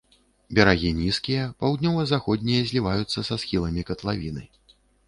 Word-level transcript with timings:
Берагі 0.59 0.93
нізкія, 1.01 1.43
паўднёва-заходнія 1.61 2.67
зліваюцца 2.73 3.19
са 3.31 3.35
схіламі 3.45 3.81
катлавіны. 3.93 4.43